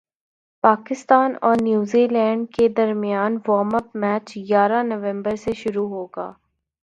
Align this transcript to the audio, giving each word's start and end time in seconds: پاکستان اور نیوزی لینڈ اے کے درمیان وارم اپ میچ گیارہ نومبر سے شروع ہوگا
پاکستان 0.63 1.31
اور 1.41 1.55
نیوزی 1.63 2.05
لینڈ 2.07 2.41
اے 2.41 2.53
کے 2.55 2.67
درمیان 2.77 3.37
وارم 3.47 3.75
اپ 3.75 3.87
میچ 4.01 4.27
گیارہ 4.49 4.81
نومبر 4.83 5.35
سے 5.43 5.51
شروع 5.61 5.87
ہوگا 5.89 6.27